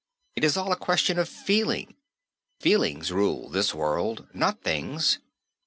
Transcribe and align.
It 0.35 0.43
is 0.43 0.57
all 0.57 0.71
a 0.71 0.75
question 0.77 1.19
of 1.19 1.29
feeling. 1.29 1.93
Feelings 2.59 3.11
rule 3.11 3.49
this 3.51 3.71
world, 3.71 4.27
not 4.33 4.63
things. 4.63 5.19